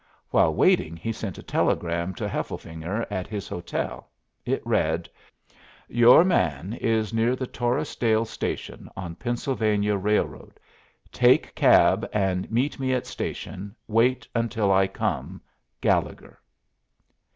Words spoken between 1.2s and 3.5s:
a telegram to Hefflefinger at his